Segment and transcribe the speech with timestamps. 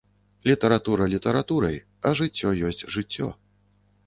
[0.51, 1.77] Літаратура літаратурай,
[2.09, 3.31] а жыццё ёсць жыццё.